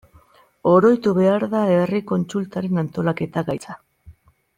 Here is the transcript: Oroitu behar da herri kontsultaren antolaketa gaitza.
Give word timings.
Oroitu 0.69 1.11
behar 1.17 1.45
da 1.51 1.61
herri 1.73 1.99
kontsultaren 2.13 2.81
antolaketa 2.85 3.45
gaitza. 3.51 3.77